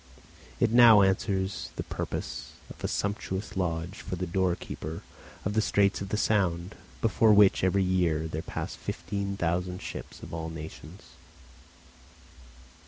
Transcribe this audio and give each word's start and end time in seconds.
It 0.59 0.71
now 0.71 1.03
answers 1.03 1.69
the 1.75 1.83
purpose 1.83 2.53
of 2.71 2.83
a 2.83 2.87
sumptuous 2.87 3.55
lodge 3.55 3.97
for 3.97 4.15
the 4.15 4.25
doorkeeper 4.25 5.03
of 5.45 5.53
the 5.53 5.61
straits 5.61 6.01
of 6.01 6.09
the 6.09 6.17
Sound, 6.17 6.73
before 7.01 7.35
which 7.35 7.63
every 7.63 7.83
year 7.83 8.27
there 8.27 8.41
pass 8.41 8.73
fifteen 8.75 9.37
thousand 9.37 9.79
ships 9.83 10.23
of 10.23 10.33
all 10.33 10.49
nations. 10.49 11.03